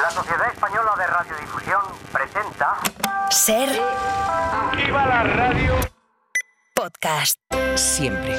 La 0.00 0.10
Sociedad 0.10 0.52
Española 0.52 0.92
de 0.96 1.06
Radiodifusión 1.08 1.80
presenta 2.12 2.76
Ser 3.30 3.68
¡Viva 4.76 5.06
la 5.06 5.24
radio! 5.24 5.74
podcast. 6.72 7.40
Siempre. 7.74 8.36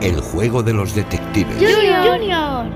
El 0.00 0.20
juego 0.22 0.62
de 0.62 0.72
los 0.72 0.94
detectives. 0.94 1.56
Junior. 1.58 2.66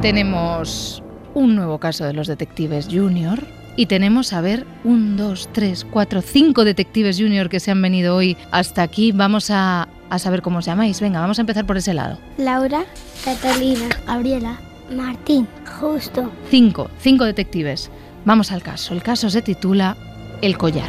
Tenemos 0.00 1.02
un 1.34 1.56
nuevo 1.56 1.78
caso 1.78 2.04
de 2.06 2.14
los 2.14 2.26
detectives 2.26 2.88
junior 2.90 3.38
y 3.76 3.86
tenemos 3.86 4.32
a 4.32 4.40
ver 4.40 4.66
un, 4.84 5.18
dos, 5.18 5.50
tres, 5.52 5.84
cuatro, 5.84 6.22
cinco 6.22 6.64
detectives 6.64 7.18
junior 7.18 7.50
que 7.50 7.60
se 7.60 7.70
han 7.70 7.82
venido 7.82 8.16
hoy 8.16 8.36
hasta 8.50 8.82
aquí. 8.82 9.12
Vamos 9.12 9.50
a, 9.50 9.88
a 10.10 10.18
saber 10.18 10.42
cómo 10.42 10.58
os 10.58 10.64
llamáis. 10.64 11.00
Venga, 11.00 11.20
vamos 11.20 11.38
a 11.38 11.42
empezar 11.42 11.66
por 11.66 11.76
ese 11.76 11.94
lado. 11.94 12.18
Laura, 12.36 12.84
Catalina, 13.24 13.88
Gabriela, 14.06 14.58
Martín, 14.90 15.46
Justo. 15.80 16.30
Cinco, 16.50 16.90
cinco 17.00 17.24
detectives. 17.24 17.90
Vamos 18.24 18.52
al 18.52 18.62
caso. 18.62 18.94
El 18.94 19.02
caso 19.02 19.30
se 19.30 19.42
titula 19.42 19.96
El 20.42 20.58
collar. 20.58 20.88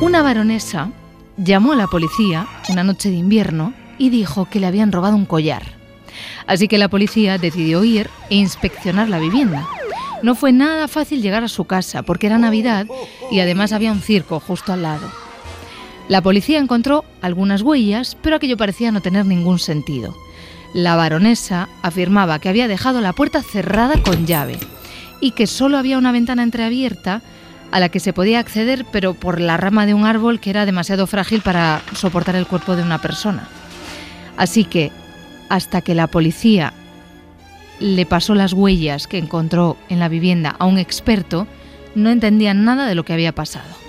Una 0.00 0.22
baronesa 0.22 0.90
llamó 1.36 1.72
a 1.72 1.76
la 1.76 1.86
policía 1.86 2.46
una 2.68 2.84
noche 2.84 3.10
de 3.10 3.16
invierno 3.16 3.72
y 3.98 4.10
dijo 4.10 4.46
que 4.46 4.60
le 4.60 4.66
habían 4.66 4.92
robado 4.92 5.16
un 5.16 5.26
collar. 5.26 5.62
Así 6.46 6.68
que 6.68 6.78
la 6.78 6.88
policía 6.88 7.38
decidió 7.38 7.84
ir 7.84 8.08
e 8.30 8.36
inspeccionar 8.36 9.08
la 9.08 9.18
vivienda. 9.18 9.66
No 10.22 10.34
fue 10.34 10.52
nada 10.52 10.88
fácil 10.88 11.22
llegar 11.22 11.44
a 11.44 11.48
su 11.48 11.64
casa 11.64 12.02
porque 12.02 12.26
era 12.26 12.38
Navidad 12.38 12.86
y 13.30 13.40
además 13.40 13.72
había 13.72 13.92
un 13.92 14.00
circo 14.00 14.40
justo 14.40 14.72
al 14.72 14.82
lado. 14.82 15.10
La 16.08 16.22
policía 16.22 16.58
encontró 16.58 17.04
algunas 17.20 17.62
huellas, 17.62 18.16
pero 18.22 18.36
aquello 18.36 18.56
parecía 18.56 18.92
no 18.92 19.00
tener 19.00 19.26
ningún 19.26 19.58
sentido. 19.58 20.14
La 20.72 20.94
baronesa 20.94 21.68
afirmaba 21.82 22.38
que 22.38 22.48
había 22.48 22.68
dejado 22.68 23.00
la 23.00 23.12
puerta 23.12 23.42
cerrada 23.42 24.00
con 24.02 24.26
llave 24.26 24.58
y 25.20 25.32
que 25.32 25.46
solo 25.46 25.78
había 25.78 25.98
una 25.98 26.12
ventana 26.12 26.42
entreabierta 26.42 27.22
a 27.72 27.80
la 27.80 27.88
que 27.88 27.98
se 27.98 28.12
podía 28.12 28.38
acceder, 28.38 28.86
pero 28.92 29.14
por 29.14 29.40
la 29.40 29.56
rama 29.56 29.86
de 29.86 29.94
un 29.94 30.04
árbol 30.04 30.38
que 30.38 30.50
era 30.50 30.66
demasiado 30.66 31.06
frágil 31.08 31.40
para 31.40 31.82
soportar 31.94 32.36
el 32.36 32.46
cuerpo 32.46 32.76
de 32.76 32.82
una 32.82 33.00
persona. 33.00 33.48
Así 34.36 34.64
que, 34.64 34.92
hasta 35.48 35.80
que 35.80 35.94
la 35.94 36.06
policía 36.06 36.72
le 37.80 38.06
pasó 38.06 38.34
las 38.34 38.52
huellas 38.52 39.06
que 39.06 39.18
encontró 39.18 39.76
en 39.88 39.98
la 39.98 40.08
vivienda 40.08 40.54
a 40.58 40.66
un 40.66 40.78
experto, 40.78 41.46
no 41.94 42.10
entendían 42.10 42.64
nada 42.64 42.86
de 42.86 42.94
lo 42.94 43.04
que 43.04 43.12
había 43.12 43.34
pasado. 43.34 43.85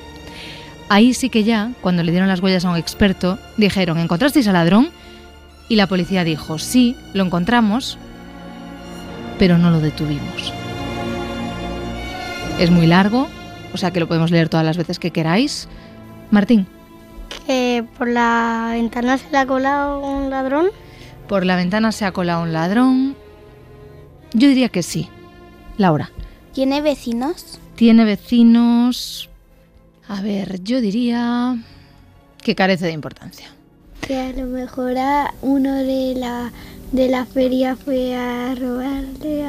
Ahí 0.90 1.14
sí 1.14 1.30
que 1.30 1.44
ya, 1.44 1.72
cuando 1.82 2.04
le 2.04 2.12
dieron 2.12 2.30
las 2.30 2.40
huellas 2.42 2.64
a 2.66 2.70
un 2.70 2.78
experto, 2.78 3.38
dijeron, 3.58 3.98
¿encontrasteis 3.98 4.48
al 4.48 4.54
ladrón? 4.54 4.90
Y 5.70 5.76
la 5.76 5.88
policía 5.88 6.24
dijo, 6.24 6.60
sí, 6.60 6.96
lo 7.14 7.26
encontramos, 7.26 7.98
pero 9.38 9.58
no 9.58 9.70
lo 9.70 9.80
detuvimos. 9.82 10.54
Es 12.60 12.72
muy 12.72 12.88
largo, 12.88 13.28
o 13.74 13.78
sea 13.78 13.92
que 13.92 14.00
lo 14.00 14.08
podemos 14.08 14.32
leer 14.32 14.50
todas 14.50 14.66
las 14.66 14.78
veces 14.78 14.98
que 14.98 15.12
queráis. 15.12 15.68
Martín, 16.32 16.68
Que 17.46 17.84
por 17.98 18.08
la 18.08 18.70
ventana 18.72 19.18
se 19.18 19.30
le 19.30 19.38
ha 19.38 19.46
colado 19.46 20.00
un 20.00 20.30
ladrón. 20.30 20.68
por 21.28 21.46
la 21.46 21.56
ventana 21.58 21.92
se 21.92 22.06
ha 22.06 22.12
colado 22.14 22.44
un 22.44 22.54
ladrón. 22.54 23.16
Yo 24.34 24.48
diría 24.48 24.70
que 24.70 24.84
sí. 24.84 25.10
Laura, 25.78 26.12
¿Tiene 26.54 26.82
vecinos? 26.82 27.60
¿tiene 27.76 28.04
vecinos? 28.06 29.30
A 30.08 30.22
ver, 30.22 30.64
yo 30.64 30.80
diría 30.82 31.58
que 32.42 32.56
carece 32.56 32.86
de 32.86 32.94
importancia. 32.94 33.50
Que 34.02 34.18
a 34.18 34.32
lo 34.32 34.46
mejor 34.46 34.98
a 34.98 35.34
uno 35.42 35.74
de 35.76 36.16
la, 36.16 36.52
de 36.92 37.10
la 37.10 37.26
feria 37.26 37.76
fue 37.76 38.16
a 38.16 38.56
robarle 38.56 39.44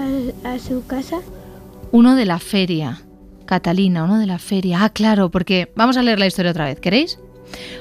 a, 0.44 0.52
a 0.54 0.58
su 0.58 0.84
casa. 0.86 1.20
Uno 1.92 2.16
de 2.16 2.24
la 2.24 2.38
feria. 2.38 3.02
Catalina, 3.46 4.04
uno 4.04 4.18
de 4.18 4.26
la 4.26 4.38
feria. 4.38 4.82
Ah, 4.82 4.90
claro, 4.90 5.30
porque 5.30 5.72
vamos 5.76 5.96
a 5.96 6.02
leer 6.02 6.18
la 6.18 6.26
historia 6.26 6.50
otra 6.50 6.64
vez, 6.64 6.80
¿queréis? 6.80 7.18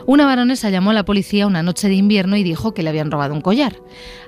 Una 0.06 0.25
baronesa 0.25 0.69
llamó 0.69 0.91
a 0.91 0.94
la 0.94 1.03
policía 1.03 1.47
una 1.47 1.63
noche 1.63 1.90
de 1.90 1.96
invierno 1.96 2.38
y 2.38 2.44
dijo 2.44 2.73
que 2.73 2.84
le 2.84 2.90
habían 2.90 3.12
robado 3.12 3.34
un 3.34 3.41
collar. 3.41 3.75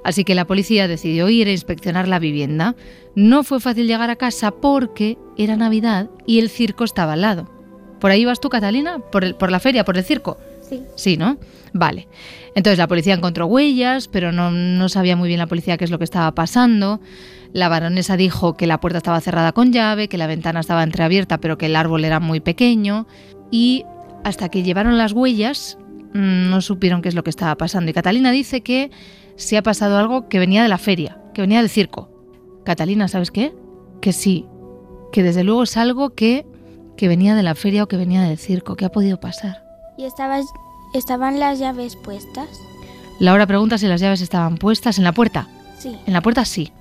Así 0.03 0.23
que 0.23 0.35
la 0.35 0.47
policía 0.47 0.87
decidió 0.87 1.29
ir 1.29 1.47
a 1.47 1.51
inspeccionar 1.51 2.07
la 2.07 2.19
vivienda. 2.19 2.75
No 3.15 3.43
fue 3.43 3.59
fácil 3.59 3.87
llegar 3.87 4.09
a 4.09 4.17
casa 4.17 4.51
porque 4.51 5.17
era 5.37 5.55
Navidad 5.55 6.09
y 6.25 6.39
el 6.39 6.49
circo 6.49 6.83
estaba 6.83 7.13
al 7.13 7.21
lado. 7.21 7.58
¿Por 7.99 8.11
ahí 8.11 8.25
vas 8.25 8.39
tú, 8.39 8.49
Catalina? 8.49 8.99
¿Por, 8.99 9.23
el- 9.23 9.35
por 9.35 9.51
la 9.51 9.59
feria, 9.59 9.83
por 9.85 9.97
el 9.97 10.03
circo? 10.03 10.37
Sí. 10.61 10.81
Sí, 10.95 11.17
¿no? 11.17 11.37
Vale. 11.73 12.07
Entonces 12.55 12.77
la 12.77 12.87
policía 12.87 13.13
encontró 13.13 13.45
huellas, 13.47 14.07
pero 14.07 14.31
no, 14.31 14.51
no 14.51 14.89
sabía 14.89 15.15
muy 15.15 15.27
bien 15.27 15.39
la 15.39 15.47
policía 15.47 15.77
qué 15.77 15.85
es 15.85 15.91
lo 15.91 15.97
que 15.97 16.03
estaba 16.03 16.33
pasando. 16.33 16.99
La 17.53 17.69
baronesa 17.69 18.17
dijo 18.17 18.55
que 18.55 18.67
la 18.67 18.79
puerta 18.79 18.97
estaba 18.97 19.19
cerrada 19.21 19.51
con 19.51 19.71
llave, 19.73 20.07
que 20.07 20.17
la 20.17 20.27
ventana 20.27 20.59
estaba 20.59 20.83
entreabierta, 20.83 21.39
pero 21.39 21.57
que 21.57 21.65
el 21.67 21.75
árbol 21.75 22.05
era 22.05 22.19
muy 22.19 22.39
pequeño. 22.39 23.07
Y 23.51 23.83
hasta 24.23 24.49
que 24.49 24.61
llevaron 24.63 24.97
las 24.97 25.13
huellas, 25.13 25.77
mm, 26.13 26.49
no 26.49 26.61
supieron 26.61 27.01
qué 27.01 27.09
es 27.09 27.15
lo 27.15 27.23
que 27.23 27.29
estaba 27.31 27.55
pasando. 27.55 27.89
Y 27.89 27.93
Catalina 27.93 28.31
dice 28.31 28.61
que 28.61 28.91
se 29.35 29.57
ha 29.57 29.63
pasado 29.63 29.97
algo 29.97 30.27
que 30.29 30.37
venía 30.39 30.61
de 30.61 30.69
la 30.69 30.77
feria, 30.77 31.19
que 31.33 31.41
venía 31.41 31.59
del 31.61 31.69
circo. 31.69 32.11
Catalina, 32.65 33.07
¿sabes 33.07 33.31
qué? 33.31 33.53
Que 34.01 34.13
sí, 34.13 34.45
que 35.11 35.23
desde 35.23 35.43
luego 35.43 35.63
es 35.63 35.75
algo 35.77 36.11
que, 36.11 36.45
que 36.99 37.07
venía 37.07 37.33
de 37.33 37.43
la 37.43 37.55
feria 37.55 37.83
o 37.83 37.87
que 37.87 37.95
venía 37.95 38.21
del 38.23 38.37
circo. 38.37 38.75
¿Qué 38.75 38.83
ha 38.83 38.91
podido 38.91 39.21
pasar? 39.21 39.63
¿Y 39.97 40.03
estabas, 40.03 40.45
estaban 40.93 41.39
las 41.39 41.57
llaves 41.57 41.95
puestas? 41.95 42.49
Laura 43.19 43.47
pregunta 43.47 43.77
si 43.77 43.87
las 43.87 44.01
llaves 44.01 44.19
estaban 44.19 44.57
puestas 44.57 44.97
en 44.97 45.05
la 45.05 45.13
puerta. 45.13 45.47
Sí. 45.77 45.97
En 46.05 46.11
la 46.11 46.19
puerta 46.21 46.43
sí. 46.43 46.73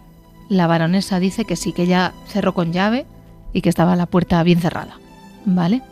La 0.48 0.66
baronesa 0.66 1.20
dice 1.20 1.44
que 1.44 1.54
sí, 1.54 1.72
que 1.72 1.84
ella 1.84 2.14
cerró 2.26 2.52
con 2.52 2.72
llave 2.72 3.06
y 3.52 3.60
que 3.60 3.68
estaba 3.68 3.94
la 3.94 4.06
puerta 4.06 4.42
bien 4.42 4.60
cerrada. 4.60 4.98
¿Vale? 5.44 5.82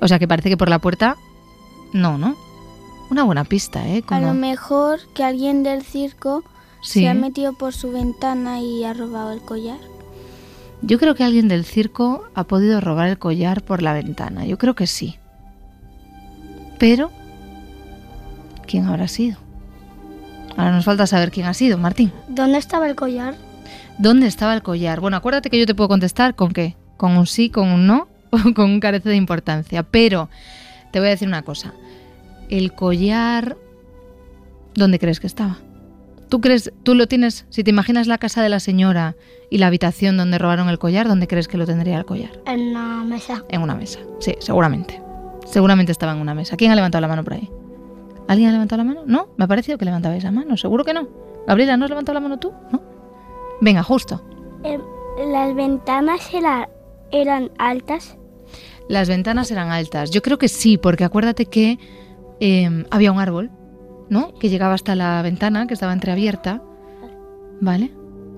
O 0.00 0.06
sea 0.06 0.20
que 0.20 0.28
parece 0.28 0.48
que 0.48 0.56
por 0.56 0.68
la 0.68 0.78
puerta 0.78 1.16
no, 1.92 2.18
¿no? 2.18 2.36
Una 3.10 3.24
buena 3.24 3.42
pista, 3.42 3.88
¿eh? 3.88 4.04
A 4.06 4.20
lo 4.20 4.32
mejor 4.32 5.00
que 5.12 5.24
alguien 5.24 5.64
del 5.64 5.82
circo 5.82 6.44
Sí. 6.82 7.00
se 7.00 7.08
ha 7.08 7.14
metido 7.14 7.52
por 7.52 7.72
su 7.74 7.90
ventana 7.90 8.60
y 8.60 8.84
ha 8.84 8.92
robado 8.92 9.32
el 9.32 9.40
collar. 9.40 9.78
Yo 10.82 10.98
creo 10.98 11.14
que 11.14 11.22
alguien 11.22 11.46
del 11.46 11.64
circo 11.64 12.24
ha 12.34 12.44
podido 12.44 12.80
robar 12.80 13.08
el 13.08 13.18
collar 13.18 13.62
por 13.62 13.82
la 13.82 13.92
ventana. 13.92 14.44
Yo 14.44 14.58
creo 14.58 14.74
que 14.74 14.88
sí. 14.88 15.16
Pero, 16.78 17.12
¿quién 18.66 18.86
habrá 18.86 19.06
sido? 19.06 19.38
Ahora 20.56 20.72
nos 20.72 20.84
falta 20.84 21.06
saber 21.06 21.30
quién 21.30 21.46
ha 21.46 21.54
sido, 21.54 21.78
Martín. 21.78 22.12
¿Dónde 22.28 22.58
estaba 22.58 22.88
el 22.88 22.96
collar? 22.96 23.36
¿Dónde 23.98 24.26
estaba 24.26 24.54
el 24.54 24.62
collar? 24.62 24.98
Bueno, 24.98 25.16
acuérdate 25.16 25.50
que 25.50 25.58
yo 25.58 25.66
te 25.66 25.74
puedo 25.76 25.88
contestar 25.88 26.34
con 26.34 26.52
qué. 26.52 26.76
Con 26.96 27.16
un 27.16 27.26
sí, 27.26 27.48
con 27.48 27.68
un 27.68 27.86
no 27.86 28.08
o 28.30 28.52
con 28.52 28.70
un 28.70 28.80
carece 28.80 29.08
de 29.08 29.16
importancia. 29.16 29.84
Pero 29.84 30.28
te 30.90 30.98
voy 30.98 31.08
a 31.08 31.12
decir 31.12 31.28
una 31.28 31.42
cosa. 31.42 31.72
El 32.48 32.74
collar... 32.74 33.56
¿Dónde 34.74 34.98
crees 34.98 35.20
que 35.20 35.26
estaba? 35.28 35.58
¿Tú 36.32 36.40
crees, 36.40 36.72
tú 36.82 36.94
lo 36.94 37.08
tienes, 37.08 37.44
si 37.50 37.62
te 37.62 37.68
imaginas 37.68 38.06
la 38.06 38.16
casa 38.16 38.42
de 38.42 38.48
la 38.48 38.58
señora 38.58 39.16
y 39.50 39.58
la 39.58 39.66
habitación 39.66 40.16
donde 40.16 40.38
robaron 40.38 40.70
el 40.70 40.78
collar, 40.78 41.06
¿dónde 41.06 41.28
crees 41.28 41.46
que 41.46 41.58
lo 41.58 41.66
tendría 41.66 41.98
el 41.98 42.06
collar? 42.06 42.30
En 42.46 42.72
la 42.72 43.04
mesa. 43.04 43.44
En 43.50 43.60
una 43.60 43.74
mesa. 43.74 43.98
Sí, 44.18 44.34
seguramente. 44.38 44.98
Seguramente 45.44 45.92
estaba 45.92 46.12
en 46.12 46.20
una 46.22 46.32
mesa. 46.32 46.56
¿Quién 46.56 46.70
ha 46.70 46.74
levantado 46.74 47.02
la 47.02 47.08
mano 47.08 47.22
por 47.22 47.34
ahí? 47.34 47.50
¿Alguien 48.28 48.48
ha 48.48 48.52
levantado 48.52 48.82
la 48.82 48.84
mano? 48.84 49.02
No, 49.04 49.28
me 49.36 49.44
ha 49.44 49.46
parecido 49.46 49.76
que 49.76 49.84
levantabais 49.84 50.24
la 50.24 50.30
mano. 50.30 50.56
Seguro 50.56 50.84
que 50.84 50.94
no. 50.94 51.06
Gabriela, 51.46 51.76
¿no 51.76 51.84
has 51.84 51.90
levantado 51.90 52.14
la 52.14 52.20
mano 52.20 52.38
tú? 52.38 52.50
¿No? 52.70 52.80
Venga, 53.60 53.82
justo. 53.82 54.24
Em, 54.64 54.80
las 55.30 55.54
ventanas 55.54 56.30
eran 57.10 57.50
altas. 57.58 58.16
Las 58.88 59.06
ventanas 59.06 59.50
eran 59.50 59.70
altas. 59.70 60.10
Yo 60.10 60.22
creo 60.22 60.38
que 60.38 60.48
sí, 60.48 60.78
porque 60.78 61.04
acuérdate 61.04 61.44
que 61.44 61.78
eh, 62.40 62.86
había 62.90 63.12
un 63.12 63.20
árbol, 63.20 63.50
¿no? 64.12 64.34
Que 64.38 64.50
llegaba 64.50 64.74
hasta 64.74 64.94
la 64.94 65.22
ventana, 65.22 65.66
que 65.66 65.74
estaba 65.74 65.92
entreabierta. 65.92 66.62
¿Vale? 67.60 67.90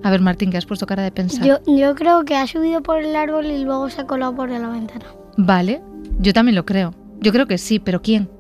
A 0.05 0.11
ver, 0.11 0.21
Martín, 0.21 0.51
que 0.51 0.57
has 0.57 0.67
puesto 0.67 0.87
cara 0.87 1.03
de 1.03 1.11
pensar. 1.11 1.45
Yo, 1.45 1.59
yo 1.67 1.95
creo 1.95 2.25
que 2.25 2.37
ha 2.37 2.47
subido 2.47 2.83
por 2.83 2.99
el 2.99 3.17
árbol 3.17 3.47
y 3.47 3.65
luego 3.65 3.91
se 3.91 4.03
ha 4.03 4.07
colado 4.07 4.35
por 4.35 4.51
la 4.51 4.69
ventana. 4.69 5.07
Vale, 5.37 5.83
yo 6.21 6.33
también 6.33 6.55
lo 6.55 6.65
creo. 6.65 6.95
Yo 7.21 7.33
creo 7.33 7.47
que 7.47 7.59
sí, 7.59 7.81
pero 7.81 8.03
¿quién? 8.03 8.31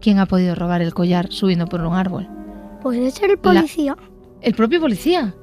¿Quién 0.00 0.18
ha 0.18 0.26
podido 0.26 0.54
robar 0.54 0.80
el 0.80 0.94
collar 0.94 1.30
subiendo 1.30 1.66
por 1.66 1.82
un 1.82 1.94
árbol? 1.94 2.28
Puede 2.82 3.10
ser 3.10 3.30
el 3.30 3.38
policía. 3.38 3.96
¿El 4.40 4.54
propio 4.54 4.80
policía? 4.80 5.34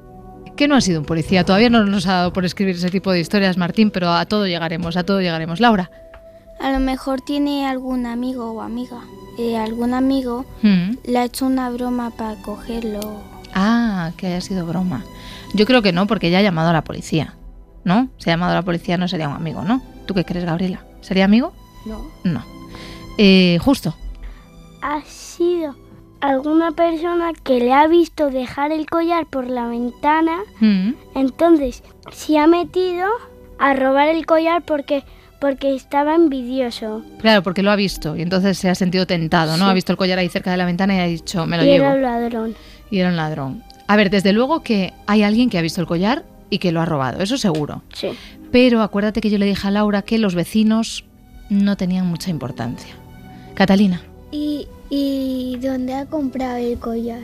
Que 0.56 0.66
no 0.66 0.74
ha 0.74 0.80
sido 0.80 1.00
un 1.00 1.06
policía. 1.06 1.44
Todavía 1.44 1.70
no 1.70 1.84
nos 1.84 2.06
ha 2.06 2.14
dado 2.14 2.32
por 2.32 2.44
escribir 2.44 2.74
ese 2.74 2.90
tipo 2.90 3.12
de 3.12 3.20
historias, 3.20 3.56
Martín, 3.56 3.90
pero 3.90 4.10
a 4.10 4.26
todo 4.26 4.46
llegaremos, 4.46 4.96
a 4.96 5.04
todo 5.04 5.20
llegaremos. 5.20 5.60
Laura. 5.60 5.90
A 6.58 6.72
lo 6.72 6.80
mejor 6.80 7.20
tiene 7.20 7.66
algún 7.66 8.04
amigo 8.04 8.50
o 8.50 8.60
amiga. 8.60 9.00
Eh, 9.42 9.56
algún 9.56 9.94
amigo 9.94 10.44
Mm. 10.62 10.96
le 11.06 11.18
ha 11.18 11.24
hecho 11.24 11.46
una 11.46 11.70
broma 11.70 12.10
para 12.10 12.34
cogerlo. 12.42 13.00
Ah, 13.54 14.10
que 14.18 14.26
haya 14.26 14.42
sido 14.42 14.66
broma. 14.66 15.02
Yo 15.54 15.64
creo 15.64 15.80
que 15.80 15.92
no, 15.92 16.06
porque 16.06 16.30
ya 16.30 16.40
ha 16.40 16.42
llamado 16.42 16.68
a 16.68 16.72
la 16.74 16.84
policía. 16.84 17.36
¿No? 17.82 18.08
Si 18.18 18.28
ha 18.28 18.34
llamado 18.34 18.52
a 18.52 18.56
la 18.56 18.62
policía 18.62 18.98
no 18.98 19.08
sería 19.08 19.28
un 19.30 19.34
amigo, 19.36 19.62
¿no? 19.62 19.80
¿Tú 20.04 20.12
qué 20.12 20.26
crees, 20.26 20.44
Gabriela? 20.44 20.84
¿Sería 21.00 21.24
amigo? 21.24 21.54
No. 21.86 22.02
No. 22.22 22.42
Eh, 23.16 23.56
justo. 23.62 23.94
Ha 24.82 25.00
sido 25.06 25.74
alguna 26.20 26.72
persona 26.72 27.32
que 27.42 27.60
le 27.60 27.72
ha 27.72 27.86
visto 27.86 28.28
dejar 28.28 28.72
el 28.72 28.84
collar 28.84 29.24
por 29.24 29.48
la 29.48 29.66
ventana, 29.68 30.36
Mm. 30.60 30.90
entonces 31.14 31.82
se 32.12 32.38
ha 32.38 32.46
metido 32.46 33.06
a 33.58 33.72
robar 33.72 34.08
el 34.08 34.26
collar 34.26 34.62
porque, 34.66 35.02
porque 35.40 35.74
estaba 35.74 36.14
envidioso. 36.14 37.02
Claro, 37.20 37.42
porque 37.42 37.62
lo 37.62 37.70
ha 37.70 37.76
visto 37.76 38.16
y 38.16 38.22
entonces 38.22 38.58
se 38.58 38.68
ha 38.68 38.74
sentido 38.74 39.06
tentado, 39.06 39.56
¿no? 39.56 39.64
Sí. 39.64 39.70
Ha 39.70 39.74
visto 39.74 39.92
el 39.92 39.98
collar 39.98 40.18
ahí 40.18 40.28
cerca 40.28 40.50
de 40.50 40.56
la 40.56 40.66
ventana 40.66 40.94
y 40.96 40.98
ha 41.00 41.06
dicho, 41.06 41.46
me 41.46 41.56
lo 41.56 41.64
y 41.64 41.66
llevo. 41.66 41.86
era 41.86 41.94
el 41.96 42.02
ladrón. 42.02 42.54
Y 42.90 42.98
era 42.98 43.08
un 43.08 43.16
ladrón. 43.16 43.62
A 43.86 43.96
ver, 43.96 44.10
desde 44.10 44.32
luego 44.32 44.62
que 44.62 44.92
hay 45.06 45.22
alguien 45.22 45.50
que 45.50 45.58
ha 45.58 45.62
visto 45.62 45.80
el 45.80 45.86
collar 45.86 46.24
y 46.50 46.58
que 46.58 46.72
lo 46.72 46.80
ha 46.80 46.84
robado, 46.86 47.22
eso 47.22 47.38
seguro. 47.38 47.82
Sí. 47.92 48.10
Pero 48.52 48.82
acuérdate 48.82 49.20
que 49.20 49.30
yo 49.30 49.38
le 49.38 49.46
dije 49.46 49.66
a 49.66 49.70
Laura 49.70 50.02
que 50.02 50.18
los 50.18 50.34
vecinos 50.34 51.04
no 51.48 51.76
tenían 51.76 52.06
mucha 52.06 52.30
importancia. 52.30 52.94
Catalina, 53.54 54.02
¿Y, 54.32 54.68
y 54.90 55.58
dónde 55.60 55.94
ha 55.94 56.06
comprado 56.06 56.56
el 56.56 56.78
collar? 56.78 57.20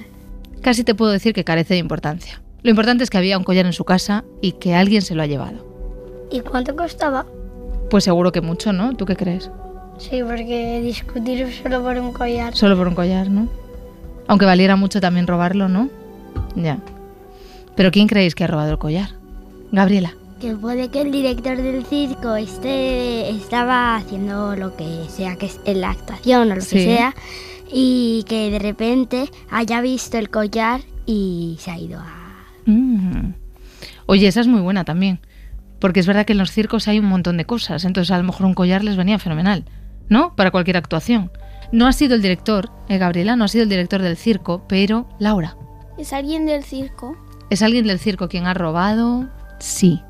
casi 0.63 0.83
te 0.83 0.95
puedo 0.97 1.13
decir 1.13 1.33
que 1.33 1.45
carece 1.45 1.75
de 1.75 1.81
importancia. 1.81 2.41
Lo 2.63 2.71
importante 2.71 3.05
es 3.05 3.11
que 3.11 3.19
había 3.19 3.39
un 3.39 3.45
collar 3.45 3.67
en 3.67 3.73
su 3.73 3.85
casa 3.85 4.25
y 4.41 4.53
que 4.53 4.75
alguien 4.75 5.03
se 5.03 5.15
lo 5.15 5.23
ha 5.23 5.27
llevado. 5.27 5.65
¿Y 6.33 6.41
cuánto 6.41 6.75
costaba? 6.75 7.25
Pues 7.91 8.05
seguro 8.05 8.33
que 8.33 8.41
mucho, 8.41 8.73
¿no? 8.73 8.95
¿Tú 8.95 9.05
qué 9.07 9.17
crees? 9.17 9.51
Sí, 9.99 10.21
porque 10.27 10.81
discutir 10.83 11.47
solo 11.63 11.83
por 11.83 11.97
un 11.99 12.13
collar. 12.13 12.55
Solo 12.55 12.77
por 12.77 12.89
un 12.89 12.95
collar, 12.95 13.31
¿no? 13.31 13.49
Aunque 14.27 14.45
valiera 14.45 14.77
mucho 14.77 15.01
también 15.01 15.27
robarlo, 15.27 15.69
¿no? 15.69 15.89
Ya. 16.55 16.79
Pero 17.77 17.91
¿quién 17.91 18.07
creéis 18.09 18.35
que 18.35 18.45
ha 18.45 18.49
robado 18.49 18.73
el 18.73 18.79
collar? 18.79 19.11
Gabriela. 19.73 20.15
Que 20.41 20.55
puede 20.55 20.89
que 20.91 21.01
el 21.01 21.13
director 21.13 21.57
del 21.57 21.85
circo 21.87 22.35
esté, 22.37 23.31
estaba 23.31 23.97
haciendo 23.97 24.55
lo 24.57 24.77
que 24.77 25.05
sea 25.09 25.37
que 25.37 25.47
es 25.47 25.61
en 25.65 25.81
la 25.81 25.91
actuación 25.91 26.51
o 26.51 26.55
lo 26.57 26.61
Sí. 26.61 26.77
que 26.77 26.85
sea 26.85 27.15
y 27.73 28.25
que 28.29 28.51
de 28.51 28.59
repente 28.59 29.31
haya 29.51 29.81
visto 29.81 30.19
el 30.19 30.29
collar 30.29 30.83
y 31.07 31.57
se 31.61 31.71
ha 31.71 31.79
ido 31.79 32.01
a... 32.01 32.13
Mm. 32.67 33.33
Oye, 34.07 34.27
esa 34.27 34.41
es 34.41 34.47
muy 34.47 34.61
buena 34.61 34.85
también. 34.85 35.21
Porque 35.79 36.01
es 36.01 36.07
verdad 36.07 36.25
que 36.25 36.33
en 36.33 36.39
los 36.39 36.51
circos 36.51 36.89
hay 36.89 36.99
un 36.99 37.07
montón 37.07 37.37
de 37.37 37.45
cosas. 37.45 37.85
Entonces 37.85 38.11
a 38.11 38.19
lo 38.19 38.25
mejor 38.25 38.47
un 38.47 38.55
collar 38.55 38.85
les 38.85 38.97
venía 38.97 39.19
fenomenal. 39.19 39.65
¿No? 40.09 40.35
Para 40.37 40.51
cualquier 40.51 40.77
actuación. 40.77 41.31
No 41.73 41.87
ha 41.87 41.93
sido 41.93 42.15
el 42.15 42.23
director, 42.23 42.71
eh, 42.89 42.99
Gabriela, 42.99 43.35
no 43.35 43.45
ha 43.45 43.49
sido 43.49 43.65
el 43.65 43.69
director 43.69 44.01
del 44.01 44.17
circo, 44.17 44.65
pero 44.69 45.09
Laura. 45.19 45.57
¿Es 45.99 46.13
alguien 46.13 46.47
del 46.47 46.63
circo? 46.63 47.17
¿Es 47.51 47.63
alguien 47.63 47.87
del 47.87 47.99
circo 47.99 48.29
quien 48.29 48.47
ha 48.47 48.55
robado? 48.55 49.29
Sí. 49.59 50.01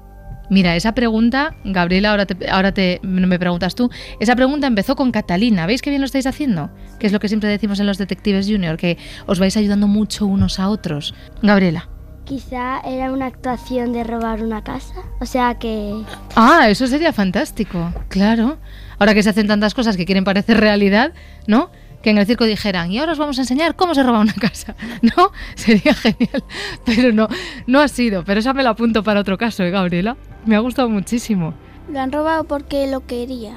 Mira, 0.49 0.77
esa 0.77 0.93
pregunta, 0.93 1.57
Gabriela, 1.65 2.11
ahora, 2.11 2.27
te, 2.27 2.49
ahora 2.49 2.73
te, 2.73 3.01
me 3.03 3.39
preguntas 3.39 3.75
tú, 3.75 3.91
esa 4.21 4.37
pregunta 4.37 4.67
empezó 4.67 4.95
con 4.95 5.11
Catalina. 5.11 5.67
¿Veis 5.67 5.83
qué 5.83 5.91
bien 5.91 6.03
lo 6.03 6.07
estáis 6.07 6.27
haciendo? 6.27 6.71
Que 7.01 7.07
es 7.09 7.12
lo 7.12 7.19
que 7.19 7.29
siempre 7.29 7.49
decimos 7.49 7.81
en 7.81 7.87
los 7.87 7.99
Detectives 7.99 8.47
Junior, 8.47 8.77
que 8.77 8.97
os 9.27 9.41
vais 9.41 9.57
ayudando 9.57 9.89
mucho 9.89 10.27
unos 10.27 10.61
a 10.61 10.69
otros. 10.69 11.15
Gabriela. 11.43 11.89
Quizá 12.26 12.81
era 12.81 13.12
una 13.12 13.26
actuación 13.26 13.93
de 13.93 14.02
robar 14.02 14.43
una 14.43 14.64
casa. 14.64 14.96
O 15.20 15.26
sea 15.26 15.55
que... 15.61 15.94
Ah, 16.34 16.69
eso 16.69 16.88
sería 16.88 17.12
fantástico, 17.12 17.93
claro. 18.08 18.58
Ahora 18.99 19.14
que 19.14 19.23
se 19.23 19.31
hacen 19.31 19.46
tantas 19.46 19.75
cosas 19.75 19.96
que 19.96 20.05
quieren 20.05 20.25
parecer 20.25 20.58
realidad, 20.58 21.12
¿no? 21.46 21.70
Que 22.02 22.11
en 22.11 22.19
el 22.19 22.26
circo 22.26 22.44
dijeran, 22.44 22.90
y 22.90 22.99
ahora 22.99 23.12
os 23.12 23.19
vamos 23.19 23.38
a 23.38 23.43
enseñar 23.43 23.76
cómo 23.76 23.94
se 23.94 24.02
roba 24.02 24.19
una 24.19 24.32
casa, 24.34 24.75
¿no? 25.02 25.31
Sería 25.55 25.94
genial. 25.94 26.43
Pero 26.84 27.12
no, 27.12 27.28
no 27.69 27.81
ha 27.81 27.87
sido. 27.87 28.25
Pero 28.25 28.40
esa 28.40 28.52
me 28.52 28.64
la 28.64 28.70
apunto 28.70 29.05
para 29.05 29.20
otro 29.20 29.38
caso, 29.38 29.62
¿eh, 29.62 29.70
Gabriela? 29.70 30.17
Me 30.44 30.56
ha 30.56 30.61
gustado 30.61 30.88
muchísimo. 30.88 31.55
Lo 31.88 32.00
han 32.00 32.11
robado 32.11 32.43
porque 32.43 32.88
lo 32.88 33.06
quería. 33.06 33.56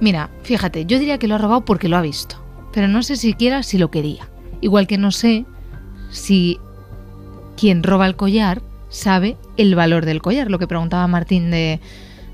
Mira, 0.00 0.30
fíjate, 0.44 0.86
yo 0.86 0.98
diría 0.98 1.18
que 1.18 1.28
lo 1.28 1.34
ha 1.34 1.38
robado 1.38 1.66
porque 1.66 1.88
lo 1.88 1.98
ha 1.98 2.02
visto. 2.02 2.42
Pero 2.72 2.88
no 2.88 3.02
sé 3.02 3.16
siquiera 3.16 3.62
si 3.62 3.76
lo 3.76 3.90
quería. 3.90 4.30
Igual 4.62 4.86
que 4.86 4.96
no 4.96 5.10
sé 5.10 5.44
si 6.10 6.58
quien 7.58 7.82
roba 7.82 8.06
el 8.06 8.14
collar 8.14 8.62
sabe 8.88 9.36
el 9.56 9.74
valor 9.74 10.06
del 10.06 10.22
collar, 10.22 10.50
lo 10.50 10.58
que 10.58 10.68
preguntaba 10.68 11.06
Martín 11.08 11.50
de, 11.50 11.80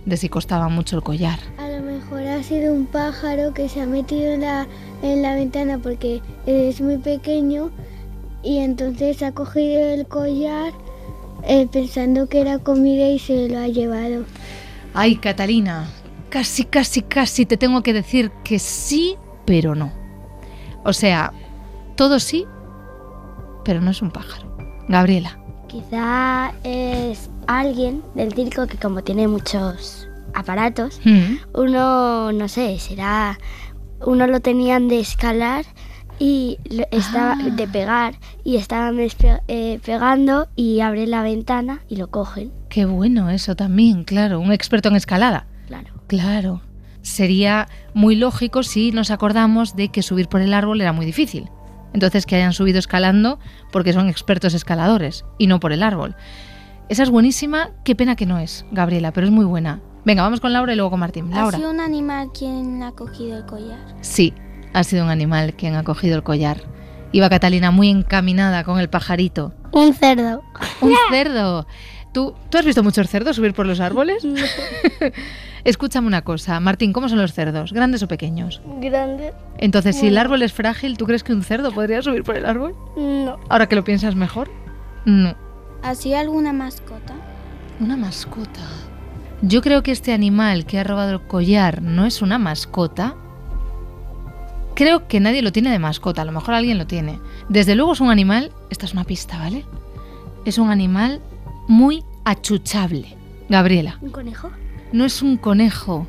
de 0.05 0.17
si 0.19 0.29
costaba 0.29 0.69
mucho 0.69 0.97
el 0.97 1.03
collar. 1.03 1.39
A 1.59 1.69
lo 1.69 1.83
mejor 1.83 2.23
ha 2.27 2.43
sido 2.43 2.75
un 2.75 2.87
pájaro 2.87 3.55
que 3.55 3.69
se 3.69 3.81
ha 3.81 3.87
metido 3.87 4.33
en 4.35 4.43
la, 4.43 4.67
en 5.03 5.23
la 5.23 5.35
ventana 5.35 5.79
porque 5.79 6.21
es 6.47 6.81
muy 6.83 6.99
pequeño 6.99 7.71
y 8.43 8.59
entonces 8.59 9.23
ha 9.23 9.33
cogido 9.33 9.81
el 9.81 10.07
collar 10.07 10.75
eh, 11.45 11.67
pensando 11.73 12.29
que 12.29 12.43
era 12.43 12.59
comida 12.59 13.09
y 13.09 13.19
se 13.19 13.49
lo 13.49 13.59
ha 13.59 13.69
llevado. 13.69 14.27
Ay, 14.93 15.17
Catalina, 15.17 15.89
casi, 16.29 16.65
casi, 16.65 17.01
casi 17.01 17.47
te 17.47 17.57
tengo 17.57 17.83
que 17.83 17.95
decir 17.95 18.31
que 18.45 18.59
sí, 18.59 19.17
pero 19.47 19.75
no. 19.75 19.91
O 20.85 20.93
sea, 20.93 21.33
todo 21.97 22.21
sí, 22.21 22.47
pero 23.65 23.81
no 23.81 23.91
es 23.91 24.03
un 24.03 24.11
pájaro. 24.11 24.54
Gabriela. 24.89 25.39
Quizá 25.69 26.53
es 26.63 27.31
alguien 27.47 28.03
del 28.15 28.33
circo 28.33 28.67
que 28.67 28.77
como 28.79 29.03
tiene 29.03 29.27
muchos 29.29 30.09
aparatos, 30.35 31.01
Mm. 31.05 31.37
uno, 31.55 32.33
no 32.33 32.49
sé, 32.49 32.79
será, 32.79 33.39
uno 34.05 34.27
lo 34.27 34.41
tenían 34.41 34.89
de 34.89 35.01
escalar 35.01 35.65
y 36.19 36.59
estaba 36.91 37.33
Ah. 37.33 37.51
de 37.51 37.67
pegar 37.67 38.15
y 38.45 38.57
estaban 38.57 38.97
despe- 38.97 39.41
eh, 39.49 39.81
pegando 39.85 40.49
y 40.55 40.81
abren 40.81 41.11
la 41.11 41.23
ventana 41.23 41.81
y 41.89 41.97
lo 41.97 42.09
cogen, 42.11 42.53
Qué 42.69 42.85
bueno 42.87 43.31
eso 43.31 43.55
también, 43.55 44.03
claro. 44.05 44.41
Un 44.41 44.53
experto 44.53 44.89
en 44.89 44.97
escalada. 44.97 45.47
claro. 45.69 45.93
Claro. 46.09 46.61
Sería 47.03 47.69
muy 47.95 48.17
lógico 48.17 48.63
si 48.63 48.91
nos 48.93 49.11
acordamos 49.11 49.77
de 49.77 49.89
que 49.89 50.03
subir 50.03 50.29
por 50.29 50.41
el 50.41 50.53
árbol 50.55 50.81
era 50.81 50.93
muy 50.93 51.07
difícil. 51.07 51.49
Entonces 51.95 52.27
que 52.27 52.37
hayan 52.37 52.53
subido 52.53 52.79
escalando 52.79 53.39
porque 53.73 53.95
son 53.95 54.11
expertos 54.11 54.53
escaladores 54.53 55.25
y 55.39 55.47
no 55.47 55.61
por 55.61 55.73
el 55.73 55.83
árbol. 55.83 56.15
Esa 56.91 57.05
es 57.05 57.09
buenísima, 57.09 57.71
qué 57.85 57.95
pena 57.95 58.17
que 58.17 58.27
no 58.27 58.39
es, 58.39 58.67
Gabriela, 58.71 59.13
pero 59.13 59.27
es 59.27 59.33
muy 59.33 59.47
buena. 59.47 59.81
Venga, 60.05 60.23
vamos 60.23 60.41
con 60.41 60.53
Laura 60.53 60.75
y 60.75 60.77
luego 60.77 60.91
con 60.91 61.01
Martín. 61.01 61.31
Laura. 61.31 61.57
¿Ha 61.57 61.61
sido 61.61 61.71
un 61.71 61.81
animal 61.81 62.29
quien 62.39 62.83
ha 62.83 62.93
cogido 62.93 63.39
el 63.39 63.47
collar? 63.47 63.79
Sí, 64.03 64.35
ha 64.75 64.85
sido 64.85 65.05
un 65.05 65.11
animal 65.11 65.55
quien 65.55 65.77
ha 65.77 65.83
cogido 65.85 66.17
el 66.17 66.23
collar. 66.23 66.61
Iba 67.13 67.31
Catalina 67.31 67.71
muy 67.71 67.89
encaminada 67.89 68.65
con 68.65 68.81
el 68.81 68.91
pajarito. 68.91 69.55
Un 69.73 69.95
cerdo. 69.95 70.43
¡Un 70.81 70.93
cerdo! 71.11 71.67
¿Tú, 72.15 72.33
¿Tú 72.49 72.59
has 72.59 72.65
visto 72.65 72.85
muchos 72.85 73.09
cerdos 73.09 73.35
subir 73.35 73.53
por 73.53 73.67
los 73.67 73.81
árboles? 73.81 74.25
Escúchame 75.65 76.07
una 76.07 76.23
cosa, 76.23 76.61
Martín, 76.61 76.93
¿cómo 76.93 77.09
son 77.09 77.19
los 77.19 77.33
cerdos? 77.33 77.73
¿Grandes 77.73 78.03
o 78.05 78.09
pequeños? 78.09 78.63
Grande. 78.81 79.33
Entonces, 79.59 79.97
si 79.97 80.07
el 80.07 80.19
árbol 80.19 80.43
es 80.43 80.53
frágil, 80.53 80.97
¿tú 80.97 81.07
crees 81.07 81.25
que 81.25 81.33
un 81.33 81.43
cerdo 81.43 81.73
podría 81.73 82.03
subir 82.03 82.23
por 82.23 82.37
el 82.37 82.47
árbol? 82.47 82.77
No. 82.97 83.39
Ahora 83.49 83.67
que 83.67 83.75
lo 83.75 83.83
piensas 83.83 84.15
mejor. 84.15 84.49
No. 85.05 85.35
¿Ha 85.83 85.95
sido 85.97 86.19
alguna 86.19 86.53
mascota? 86.53 87.15
Una 87.81 87.97
mascota. 87.97 88.61
Yo 89.43 89.61
creo 89.61 89.83
que 89.83 89.91
este 89.91 90.13
animal 90.13 90.67
que 90.67 90.79
ha 90.79 90.85
robado 90.85 91.13
el 91.13 91.23
collar 91.23 91.83
no 91.83 92.07
es 92.07 92.23
una 92.23 92.39
mascota. 92.39 93.17
Creo 94.75 95.09
que 95.09 95.19
nadie 95.19 95.43
lo 95.43 95.51
tiene 95.51 95.71
de 95.71 95.79
mascota, 95.81 96.23
a 96.23 96.25
lo 96.25 96.33
mejor 96.33 96.55
alguien 96.55 96.79
lo 96.79 96.87
tiene. 96.87 97.19
Desde 97.49 97.75
luego 97.75 97.95
es 97.95 98.01
un 98.01 98.11
animal, 98.11 98.53
esta 98.71 98.87
es 98.87 98.93
una 98.93 99.05
pista, 99.05 99.39
¿vale? 99.39 99.65
Es 100.45 100.59
un 100.59 100.71
animal 100.71 101.21
muy 101.69 102.05
achuchable. 102.25 103.17
Gabriela, 103.49 103.99
¿Un 104.01 104.11
conejo? 104.11 104.51
no 104.93 105.05
es 105.05 105.23
un 105.23 105.37
conejo, 105.37 106.07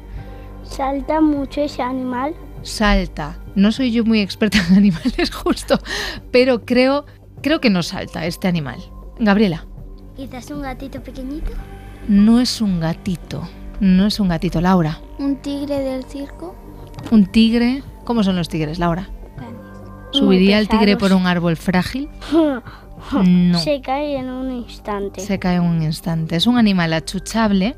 ¿Salta 0.63 1.21
mucho 1.21 1.61
ese 1.61 1.81
animal? 1.81 2.33
salta. 2.63 3.37
No 3.55 3.71
soy 3.71 3.91
yo 3.91 4.03
muy 4.03 4.19
experta 4.21 4.57
en 4.69 4.75
animales 4.77 5.31
justo, 5.43 5.77
pero 6.31 6.65
creo 6.65 7.05
creo 7.41 7.59
que 7.61 7.69
no 7.69 7.83
salta 7.83 8.25
este 8.25 8.47
animal. 8.47 8.79
Gabriela, 9.19 9.65
Quizás 10.15 10.49
un 10.51 10.61
gatito 10.61 11.01
pequeñito. 11.03 11.51
no 12.07 12.39
es 12.39 12.61
un 12.61 12.79
gatito, 12.79 13.47
no 13.79 14.07
es 14.07 14.19
un 14.19 14.29
gatito, 14.29 14.61
Laura. 14.61 14.99
¿Un 15.19 15.35
tigre 15.37 15.79
del 15.79 16.03
circo? 16.05 16.55
Un 17.11 17.25
tigre, 17.27 17.83
¿cómo 18.05 18.23
son 18.23 18.35
los 18.37 18.49
tigres, 18.49 18.79
Laura? 18.79 19.09
¿Subiría 20.11 20.59
el 20.59 20.69
tigre 20.69 20.95
por 20.95 21.11
un 21.11 21.27
árbol 21.27 21.57
frágil? 21.57 22.09
No. 23.23 23.59
Se 23.59 23.81
cae 23.81 24.17
en 24.17 24.29
un 24.29 24.51
instante. 24.51 25.21
Se 25.21 25.39
cae 25.39 25.55
en 25.55 25.63
un 25.63 25.81
instante. 25.83 26.35
Es 26.35 26.47
un 26.47 26.57
animal 26.57 26.93
achuchable. 26.93 27.75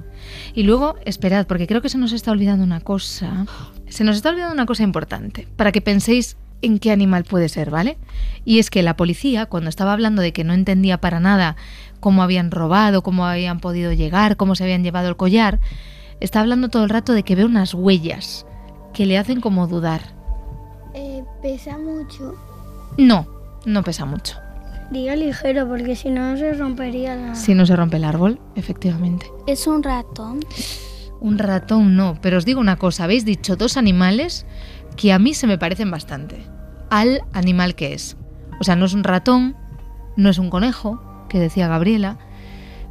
Y 0.53 0.63
luego, 0.63 0.95
esperad, 1.05 1.47
porque 1.47 1.67
creo 1.67 1.81
que 1.81 1.89
se 1.89 1.97
nos 1.97 2.11
está 2.11 2.31
olvidando 2.31 2.63
una 2.63 2.81
cosa. 2.81 3.45
Se 3.89 4.03
nos 4.03 4.15
está 4.15 4.29
olvidando 4.29 4.53
una 4.53 4.65
cosa 4.65 4.83
importante, 4.83 5.47
para 5.55 5.71
que 5.71 5.81
penséis 5.81 6.37
en 6.61 6.79
qué 6.79 6.91
animal 6.91 7.23
puede 7.23 7.49
ser, 7.49 7.69
¿vale? 7.69 7.97
Y 8.45 8.59
es 8.59 8.69
que 8.69 8.83
la 8.83 8.97
policía, 8.97 9.45
cuando 9.45 9.69
estaba 9.69 9.93
hablando 9.93 10.21
de 10.21 10.33
que 10.33 10.43
no 10.43 10.53
entendía 10.53 10.99
para 10.99 11.19
nada 11.19 11.55
cómo 11.99 12.23
habían 12.23 12.51
robado, 12.51 13.03
cómo 13.03 13.25
habían 13.25 13.59
podido 13.59 13.93
llegar, 13.93 14.37
cómo 14.37 14.55
se 14.55 14.63
habían 14.63 14.83
llevado 14.83 15.09
el 15.09 15.17
collar, 15.17 15.59
está 16.19 16.39
hablando 16.41 16.69
todo 16.69 16.83
el 16.83 16.89
rato 16.89 17.13
de 17.13 17.23
que 17.23 17.35
ve 17.35 17.45
unas 17.45 17.73
huellas 17.73 18.45
que 18.93 19.05
le 19.05 19.17
hacen 19.17 19.41
como 19.41 19.67
dudar. 19.67 20.01
Eh, 20.93 21.23
pesa 21.41 21.77
mucho. 21.77 22.35
No, 22.97 23.27
no 23.65 23.83
pesa 23.83 24.05
mucho. 24.05 24.37
Diga 24.91 25.15
ligero 25.15 25.67
porque 25.67 25.95
si 25.95 26.09
no 26.09 26.37
se 26.37 26.53
rompería 26.53 27.15
la... 27.15 27.35
Si 27.35 27.53
no 27.53 27.65
se 27.65 27.75
rompe 27.75 27.97
el 27.97 28.05
árbol, 28.05 28.39
efectivamente. 28.55 29.29
¿Es 29.45 29.67
un 29.67 29.83
ratón? 29.83 30.39
Un 31.19 31.37
ratón 31.37 31.95
no, 31.95 32.17
pero 32.21 32.37
os 32.37 32.45
digo 32.45 32.61
una 32.61 32.77
cosa, 32.77 33.03
habéis 33.03 33.25
dicho 33.25 33.55
dos 33.55 33.75
animales 33.75 34.45
que 34.95 35.11
a 35.11 35.19
mí 35.19 35.33
se 35.33 35.47
me 35.47 35.57
parecen 35.57 35.91
bastante 35.91 36.45
al 36.89 37.21
animal 37.33 37.75
que 37.75 37.93
es. 37.93 38.17
O 38.59 38.63
sea, 38.63 38.75
no 38.75 38.85
es 38.85 38.93
un 38.93 39.03
ratón, 39.03 39.55
no 40.15 40.29
es 40.29 40.37
un 40.37 40.49
conejo, 40.49 41.01
que 41.29 41.39
decía 41.39 41.67
Gabriela, 41.67 42.17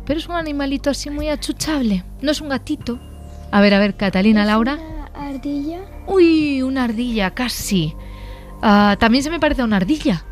pero 0.04 0.20
es 0.20 0.28
un 0.28 0.34
animalito 0.34 0.90
así 0.90 1.10
muy 1.10 1.28
achuchable. 1.28 2.04
No 2.20 2.30
es 2.30 2.40
un 2.40 2.48
gatito. 2.48 3.00
A 3.50 3.60
ver, 3.60 3.74
a 3.74 3.78
ver, 3.78 3.96
Catalina, 3.96 4.44
Laura. 4.44 4.74
¿Una 4.74 5.28
ardilla? 5.28 5.80
Uy, 6.06 6.62
una 6.62 6.84
ardilla, 6.84 7.30
casi. 7.30 7.94
Ah, 8.62 8.96
también 8.98 9.24
se 9.24 9.30
me 9.30 9.40
parece 9.40 9.62
a 9.62 9.64
una 9.64 9.76
ardilla. 9.76 10.24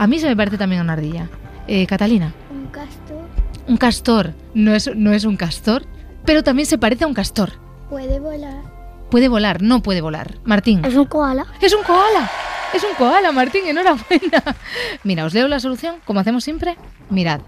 A 0.00 0.06
mí 0.06 0.18
se 0.18 0.26
me 0.26 0.34
parece 0.34 0.56
también 0.56 0.80
a 0.80 0.84
una 0.84 0.94
ardilla. 0.94 1.28
Eh, 1.68 1.86
Catalina. 1.86 2.32
¿Un 2.50 2.68
castor? 2.68 3.28
Un 3.68 3.76
castor. 3.76 4.32
No 4.54 4.74
es, 4.74 4.90
no 4.96 5.12
es 5.12 5.26
un 5.26 5.36
castor, 5.36 5.84
pero 6.24 6.42
también 6.42 6.64
se 6.64 6.78
parece 6.78 7.04
a 7.04 7.06
un 7.06 7.12
castor. 7.12 7.52
¿Puede 7.90 8.18
volar? 8.18 8.62
Puede 9.10 9.28
volar, 9.28 9.60
no 9.60 9.82
puede 9.82 10.00
volar. 10.00 10.38
Martín. 10.42 10.82
¿Es 10.86 10.94
un 10.94 11.04
koala? 11.04 11.44
Es 11.60 11.74
un 11.74 11.82
koala. 11.82 12.30
Es 12.72 12.82
un 12.82 12.94
koala, 12.96 13.30
Martín, 13.30 13.66
enhorabuena. 13.66 14.42
Mira, 15.04 15.26
os 15.26 15.34
leo 15.34 15.48
la 15.48 15.60
solución, 15.60 15.96
como 16.06 16.20
hacemos 16.20 16.44
siempre. 16.44 16.78
Mirad. 17.10 17.42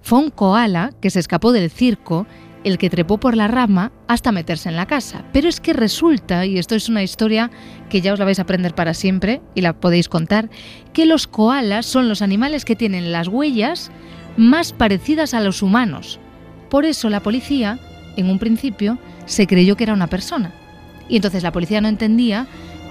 Fue 0.00 0.20
un 0.20 0.30
koala 0.30 0.92
que 1.00 1.10
se 1.10 1.18
escapó 1.18 1.50
del 1.50 1.72
circo, 1.72 2.28
el 2.64 2.78
que 2.78 2.90
trepó 2.90 3.18
por 3.18 3.36
la 3.36 3.48
rama 3.48 3.92
hasta 4.06 4.32
meterse 4.32 4.68
en 4.68 4.76
la 4.76 4.86
casa. 4.86 5.24
Pero 5.32 5.48
es 5.48 5.60
que 5.60 5.72
resulta, 5.72 6.46
y 6.46 6.58
esto 6.58 6.74
es 6.74 6.88
una 6.88 7.02
historia 7.02 7.50
que 7.88 8.00
ya 8.00 8.12
os 8.12 8.18
la 8.18 8.24
vais 8.24 8.38
a 8.38 8.42
aprender 8.42 8.74
para 8.74 8.94
siempre 8.94 9.40
y 9.54 9.60
la 9.60 9.74
podéis 9.74 10.08
contar, 10.08 10.50
que 10.92 11.06
los 11.06 11.26
koalas 11.26 11.86
son 11.86 12.08
los 12.08 12.22
animales 12.22 12.64
que 12.64 12.76
tienen 12.76 13.12
las 13.12 13.28
huellas 13.28 13.90
más 14.36 14.72
parecidas 14.72 15.34
a 15.34 15.40
los 15.40 15.62
humanos. 15.62 16.20
Por 16.70 16.84
eso 16.84 17.08
la 17.10 17.20
policía, 17.20 17.78
en 18.16 18.30
un 18.30 18.38
principio, 18.38 18.98
se 19.26 19.46
creyó 19.46 19.76
que 19.76 19.84
era 19.84 19.94
una 19.94 20.06
persona. 20.06 20.52
Y 21.08 21.16
entonces 21.16 21.42
la 21.42 21.52
policía 21.52 21.80
no 21.80 21.88
entendía 21.88 22.46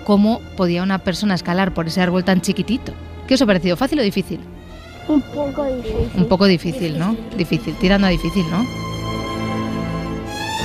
cómo 0.05 0.41
podía 0.55 0.83
una 0.83 0.99
persona 0.99 1.35
escalar 1.35 1.73
por 1.73 1.87
ese 1.87 2.01
árbol 2.01 2.23
tan 2.23 2.41
chiquitito. 2.41 2.93
¿Qué 3.27 3.33
os 3.35 3.41
ha 3.41 3.45
parecido? 3.45 3.77
¿Fácil 3.77 3.99
o 3.99 4.03
difícil? 4.03 4.39
Un 5.07 5.21
poco 5.21 5.63
difícil. 5.65 6.09
Un 6.15 6.25
poco 6.25 6.45
difícil, 6.45 6.99
¿no? 6.99 7.15
Difícil, 7.37 7.75
tirando 7.75 8.07
a 8.07 8.09
difícil, 8.09 8.45
¿no? 8.49 8.86